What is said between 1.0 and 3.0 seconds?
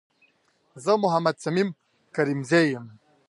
محمد صميم کريمزی یم